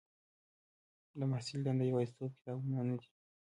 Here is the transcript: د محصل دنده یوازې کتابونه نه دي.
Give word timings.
د 1.17 1.21
محصل 1.31 1.59
دنده 1.65 1.85
یوازې 1.87 2.13
کتابونه 2.35 2.79
نه 2.89 2.95
دي. 2.99 3.09